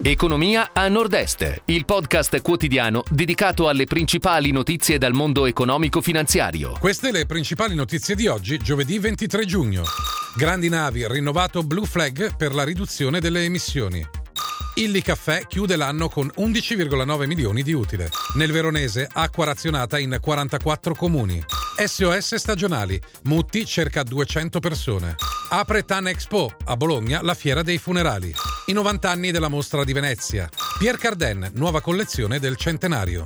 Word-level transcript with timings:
Economia 0.00 0.70
a 0.72 0.88
Nord-Est, 0.88 1.62
il 1.66 1.84
podcast 1.84 2.40
quotidiano 2.40 3.02
dedicato 3.10 3.68
alle 3.68 3.84
principali 3.84 4.50
notizie 4.50 4.96
dal 4.96 5.12
mondo 5.12 5.44
economico-finanziario. 5.44 6.76
Queste 6.80 7.12
le 7.12 7.26
principali 7.26 7.74
notizie 7.74 8.14
di 8.14 8.26
oggi, 8.26 8.56
giovedì 8.56 8.98
23 8.98 9.44
giugno. 9.44 9.84
Grandi 10.34 10.70
navi, 10.70 11.06
rinnovato 11.06 11.62
Blue 11.62 11.86
Flag 11.86 12.34
per 12.36 12.54
la 12.54 12.64
riduzione 12.64 13.20
delle 13.20 13.44
emissioni. 13.44 14.04
Illy 14.76 15.02
Caffè 15.02 15.46
chiude 15.46 15.76
l'anno 15.76 16.08
con 16.08 16.32
11,9 16.36 17.26
milioni 17.26 17.62
di 17.62 17.74
utile. 17.74 18.08
Nel 18.34 18.50
Veronese, 18.50 19.06
acqua 19.12 19.44
razionata 19.44 19.98
in 19.98 20.16
44 20.20 20.94
comuni. 20.94 21.44
SOS 21.86 22.36
stagionali. 22.36 23.00
Mutti 23.24 23.64
cerca 23.66 24.02
200 24.02 24.60
persone. 24.60 25.16
Apre 25.50 25.84
Tan 25.84 26.06
Expo 26.06 26.54
a 26.64 26.76
Bologna, 26.76 27.22
la 27.22 27.34
fiera 27.34 27.62
dei 27.62 27.78
funerali. 27.78 28.32
I 28.66 28.72
90 28.72 29.10
anni 29.10 29.30
della 29.30 29.48
mostra 29.48 29.82
di 29.84 29.92
Venezia. 29.92 30.48
Pierre 30.78 30.98
Cardin, 30.98 31.50
nuova 31.54 31.80
collezione 31.80 32.38
del 32.38 32.56
centenario. 32.56 33.24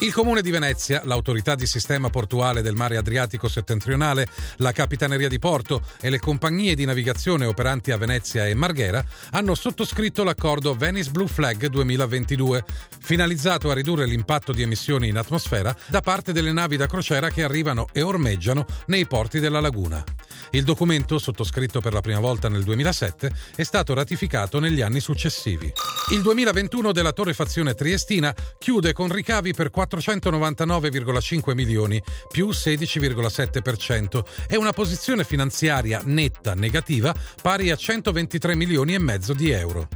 Il 0.00 0.12
Comune 0.12 0.42
di 0.42 0.50
Venezia, 0.50 1.00
l'autorità 1.04 1.54
di 1.54 1.64
sistema 1.64 2.10
portuale 2.10 2.60
del 2.60 2.74
mare 2.74 2.98
Adriatico 2.98 3.48
settentrionale, 3.48 4.28
la 4.56 4.72
Capitaneria 4.72 5.26
di 5.26 5.38
Porto 5.38 5.80
e 6.02 6.10
le 6.10 6.18
compagnie 6.18 6.74
di 6.74 6.84
navigazione 6.84 7.46
operanti 7.46 7.92
a 7.92 7.96
Venezia 7.96 8.46
e 8.46 8.52
Marghera 8.52 9.02
hanno 9.30 9.54
sottoscritto 9.54 10.22
l'accordo 10.22 10.74
Venice 10.74 11.10
Blue 11.10 11.26
Flag 11.26 11.68
2022, 11.68 12.62
finalizzato 13.00 13.70
a 13.70 13.74
ridurre 13.74 14.04
l'impatto 14.04 14.52
di 14.52 14.60
emissioni 14.60 15.08
in 15.08 15.16
atmosfera 15.16 15.74
da 15.86 16.02
parte 16.02 16.32
delle 16.32 16.52
navi 16.52 16.76
da 16.76 16.86
crociera 16.86 17.30
che 17.30 17.42
arrivano 17.42 17.88
e 17.92 18.02
ormeggiano 18.02 18.66
nei 18.88 19.06
porti 19.06 19.40
della 19.40 19.60
laguna. 19.60 20.04
Il 20.50 20.64
documento, 20.64 21.18
sottoscritto 21.18 21.80
per 21.80 21.92
la 21.92 22.00
prima 22.00 22.20
volta 22.20 22.48
nel 22.48 22.62
2007, 22.62 23.32
è 23.56 23.62
stato 23.62 23.94
ratificato 23.94 24.58
negli 24.58 24.80
anni 24.80 25.00
successivi. 25.00 25.72
Il 26.12 26.22
2021 26.22 26.92
della 26.92 27.12
torrefazione 27.12 27.74
triestina 27.74 28.34
chiude 28.58 28.92
con 28.92 29.12
ricavi 29.12 29.52
per 29.52 29.70
499,5 29.74 31.54
milioni, 31.54 32.02
più 32.30 32.48
16,7%, 32.48 34.24
e 34.48 34.56
una 34.56 34.72
posizione 34.72 35.24
finanziaria 35.24 36.00
netta 36.04 36.54
negativa 36.54 37.14
pari 37.42 37.70
a 37.70 37.76
123 37.76 38.54
milioni 38.54 38.94
e 38.94 38.98
mezzo 38.98 39.32
di 39.32 39.50
euro. 39.50 39.88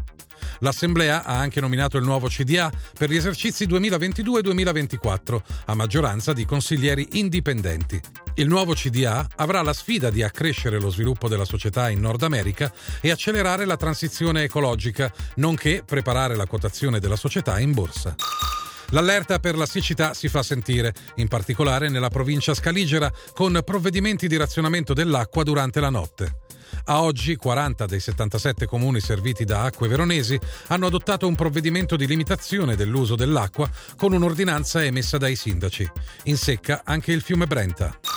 L'Assemblea 0.59 1.25
ha 1.25 1.39
anche 1.39 1.61
nominato 1.61 1.97
il 1.97 2.05
nuovo 2.05 2.29
CDA 2.29 2.70
per 2.98 3.11
gli 3.11 3.17
esercizi 3.17 3.67
2022-2024, 3.67 5.41
a 5.67 5.75
maggioranza 5.75 6.33
di 6.33 6.45
consiglieri 6.45 7.09
indipendenti. 7.12 8.01
Il 8.34 8.48
nuovo 8.48 8.75
CDA 8.75 9.27
avrà 9.37 9.62
la 9.62 9.73
sfida 9.73 10.11
di 10.11 10.23
accrescere 10.23 10.81
lo 10.81 10.91
sviluppo 10.91 11.28
della 11.28 11.45
società 11.45 11.91
in 11.91 12.01
Nord 12.01 12.23
America 12.23 12.73
e 13.01 13.11
accelerare 13.11 13.65
la 13.65 13.77
transizione 13.77 14.45
ecologica, 14.45 15.12
nonché 15.37 15.83
preparare 15.84 16.37
la 16.37 16.47
quotazione 16.47 17.01
della 17.01 17.17
società 17.17 17.59
in 17.59 17.73
borsa. 17.73 18.15
L'allerta 18.93 19.39
per 19.39 19.56
la 19.56 19.67
siccità 19.67 20.15
si 20.15 20.28
fa 20.28 20.43
sentire, 20.43 20.93
in 21.17 21.28
particolare 21.28 21.89
nella 21.89 22.09
provincia 22.09 22.55
scaligera, 22.55 23.12
con 23.34 23.61
provvedimenti 23.65 24.27
di 24.27 24.37
razionamento 24.37 24.95
dell'acqua 24.95 25.45
durante 25.45 25.78
la 25.81 25.91
notte. 25.91 26.39
A 26.84 27.02
oggi 27.02 27.36
40 27.36 27.86
dei 27.86 28.00
77 28.00 28.66
comuni 28.66 29.00
serviti 29.00 29.44
da 29.44 29.62
acque 29.62 29.88
veronesi 29.88 30.38
hanno 30.68 30.86
adottato 30.86 31.26
un 31.26 31.34
provvedimento 31.34 31.96
di 31.96 32.06
limitazione 32.06 32.76
dell'uso 32.76 33.14
dell'acqua 33.14 33.70
con 33.96 34.12
un'ordinanza 34.12 34.84
emessa 34.84 35.18
dai 35.18 35.36
sindaci. 35.36 35.91
In 36.24 36.36
secca 36.36 36.82
anche 36.84 37.12
il 37.12 37.22
fiume 37.22 37.46
Brenta. 37.46 38.09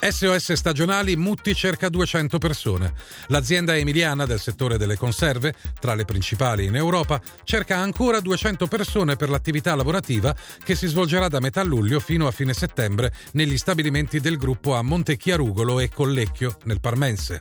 SOS 0.00 0.52
Stagionali 0.52 1.16
Mutti 1.16 1.54
cerca 1.54 1.88
200 1.88 2.38
persone. 2.38 2.92
L'azienda 3.26 3.76
emiliana 3.76 4.26
del 4.26 4.38
settore 4.38 4.78
delle 4.78 4.96
conserve, 4.96 5.54
tra 5.80 5.94
le 5.94 6.04
principali 6.04 6.66
in 6.66 6.76
Europa, 6.76 7.20
cerca 7.42 7.78
ancora 7.78 8.20
200 8.20 8.68
persone 8.68 9.16
per 9.16 9.28
l'attività 9.28 9.74
lavorativa 9.74 10.34
che 10.62 10.76
si 10.76 10.86
svolgerà 10.86 11.28
da 11.28 11.40
metà 11.40 11.64
luglio 11.64 11.98
fino 11.98 12.28
a 12.28 12.30
fine 12.30 12.54
settembre 12.54 13.12
negli 13.32 13.58
stabilimenti 13.58 14.20
del 14.20 14.36
gruppo 14.36 14.76
a 14.76 14.82
Montechiarugolo 14.82 15.80
e 15.80 15.88
Collecchio, 15.88 16.58
nel 16.64 16.80
Parmense. 16.80 17.40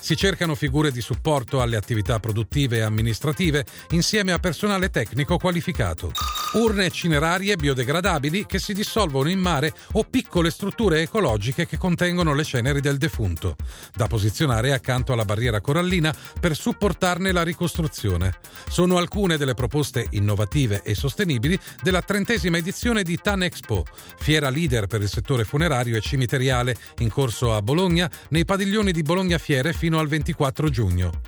Si 0.00 0.16
cercano 0.16 0.54
figure 0.54 0.90
di 0.90 1.02
supporto 1.02 1.60
alle 1.60 1.76
attività 1.76 2.18
produttive 2.18 2.78
e 2.78 2.82
amministrative 2.82 3.66
insieme 3.90 4.32
a 4.32 4.38
personale 4.38 4.88
tecnico 4.90 5.36
qualificato. 5.36 6.12
Urne 6.52 6.90
cinerarie 6.90 7.56
biodegradabili 7.56 8.46
che 8.46 8.58
si 8.58 8.72
dissolvono 8.72 9.28
in 9.28 9.38
mare 9.38 9.74
o 9.92 10.04
piccole 10.04 10.50
strutture 10.50 11.02
ecologiche 11.02 11.66
che 11.66 11.76
contengono 11.76 12.32
le 12.32 12.42
ceneri 12.42 12.80
del 12.80 12.96
defunto, 12.96 13.54
da 13.94 14.06
posizionare 14.06 14.72
accanto 14.72 15.12
alla 15.12 15.26
barriera 15.26 15.60
corallina 15.60 16.14
per 16.40 16.56
supportarne 16.56 17.32
la 17.32 17.42
ricostruzione. 17.42 18.38
Sono 18.66 18.96
alcune 18.96 19.36
delle 19.36 19.52
proposte 19.52 20.06
innovative 20.12 20.80
e 20.82 20.94
sostenibili 20.94 21.58
della 21.82 22.00
trentesima 22.00 22.56
edizione 22.56 23.02
di 23.02 23.18
TAN 23.20 23.42
Expo, 23.42 23.84
fiera 24.18 24.48
leader 24.48 24.86
per 24.86 25.02
il 25.02 25.08
settore 25.08 25.44
funerario 25.44 25.98
e 25.98 26.00
cimiteriale, 26.00 26.76
in 26.98 27.10
corso 27.10 27.54
a 27.54 27.60
Bologna 27.60 28.10
nei 28.30 28.46
padiglioni 28.46 28.90
di 28.90 29.02
Bologna 29.02 29.36
Fiere 29.36 29.74
fino 29.74 29.98
al 29.98 30.08
24 30.08 30.70
giugno. 30.70 31.20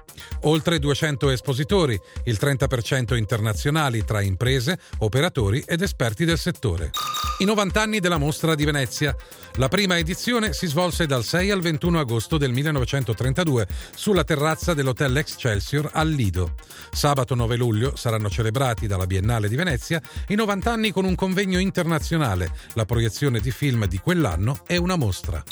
Oltre 0.42 0.78
200 0.78 1.30
espositori, 1.30 1.98
il 2.24 2.38
30% 2.40 3.16
internazionali 3.16 4.04
tra 4.04 4.20
imprese, 4.20 4.78
operatori 4.98 5.62
ed 5.66 5.82
esperti 5.82 6.24
del 6.24 6.38
settore. 6.38 6.90
I 7.38 7.44
90 7.44 7.80
anni 7.80 8.00
della 8.00 8.18
mostra 8.18 8.54
di 8.54 8.64
Venezia. 8.64 9.16
La 9.54 9.68
prima 9.68 9.98
edizione 9.98 10.52
si 10.52 10.66
svolse 10.66 11.06
dal 11.06 11.24
6 11.24 11.50
al 11.50 11.60
21 11.60 11.98
agosto 11.98 12.36
del 12.36 12.52
1932 12.52 13.66
sulla 13.94 14.24
terrazza 14.24 14.74
dell'Hotel 14.74 15.16
Excelsior 15.16 15.88
al 15.92 16.10
Lido. 16.10 16.54
Sabato 16.92 17.34
9 17.34 17.56
luglio 17.56 17.96
saranno 17.96 18.28
celebrati 18.28 18.86
dalla 18.86 19.06
Biennale 19.06 19.48
di 19.48 19.56
Venezia 19.56 20.00
i 20.28 20.34
90 20.34 20.70
anni 20.70 20.90
con 20.92 21.04
un 21.04 21.14
convegno 21.14 21.58
internazionale, 21.58 22.52
la 22.74 22.84
proiezione 22.84 23.40
di 23.40 23.50
film 23.50 23.86
di 23.86 23.98
quell'anno 23.98 24.60
e 24.66 24.76
una 24.76 24.96
mostra. 24.96 25.42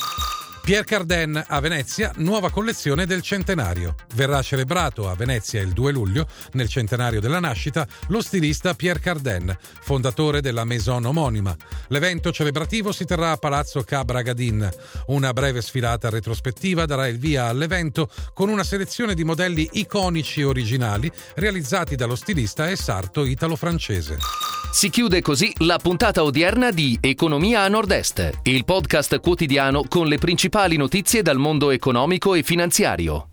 Pierre 0.68 0.84
Cardin 0.84 1.42
a 1.46 1.60
Venezia, 1.60 2.12
nuova 2.16 2.50
collezione 2.50 3.06
del 3.06 3.22
centenario. 3.22 3.94
Verrà 4.16 4.42
celebrato 4.42 5.08
a 5.08 5.14
Venezia 5.14 5.62
il 5.62 5.70
2 5.70 5.92
luglio, 5.92 6.28
nel 6.52 6.68
centenario 6.68 7.22
della 7.22 7.40
nascita, 7.40 7.88
lo 8.08 8.20
stilista 8.20 8.74
Pierre 8.74 9.00
Cardin, 9.00 9.56
fondatore 9.80 10.42
della 10.42 10.64
maison 10.64 11.06
omonima. 11.06 11.56
L'evento 11.86 12.32
celebrativo 12.32 12.92
si 12.92 13.06
terrà 13.06 13.30
a 13.30 13.38
Palazzo 13.38 13.82
Cabra 13.82 14.20
Gadin. 14.20 14.68
Una 15.06 15.32
breve 15.32 15.62
sfilata 15.62 16.10
retrospettiva 16.10 16.84
darà 16.84 17.06
il 17.06 17.18
via 17.18 17.46
all'evento 17.46 18.10
con 18.34 18.50
una 18.50 18.62
selezione 18.62 19.14
di 19.14 19.24
modelli 19.24 19.70
iconici 19.72 20.42
originali 20.42 21.10
realizzati 21.36 21.96
dallo 21.96 22.14
stilista 22.14 22.68
e 22.68 22.76
sarto 22.76 23.24
italo-francese. 23.24 24.57
Si 24.70 24.90
chiude 24.90 25.22
così 25.22 25.52
la 25.60 25.78
puntata 25.78 26.22
odierna 26.22 26.70
di 26.70 26.96
Economia 27.00 27.62
a 27.62 27.68
Nord-Est, 27.68 28.40
il 28.44 28.64
podcast 28.64 29.18
quotidiano 29.18 29.82
con 29.88 30.06
le 30.06 30.18
principali 30.18 30.76
notizie 30.76 31.22
dal 31.22 31.38
mondo 31.38 31.70
economico 31.70 32.34
e 32.34 32.42
finanziario. 32.42 33.26